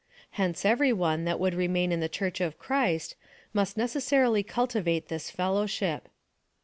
Hence 0.31 0.65
every 0.65 0.91
one, 0.91 1.25
that 1.25 1.39
would 1.39 1.53
remain 1.53 1.91
in 1.91 1.99
the 1.99 2.09
Church 2.09 2.41
of 2.41 2.57
Christ, 2.57 3.15
must 3.53 3.77
necessarily 3.77 4.41
cul 4.41 4.65
tivate 4.67 5.09
this 5.09 5.29
fellowship." 5.29 6.09